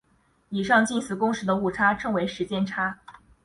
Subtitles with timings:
[0.49, 2.97] 以上近似公式的误差称为时间差。